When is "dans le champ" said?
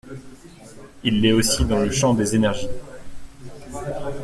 1.63-2.15